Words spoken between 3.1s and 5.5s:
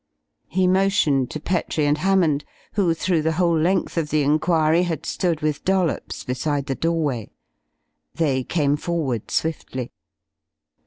the whole length of the inquiry had stood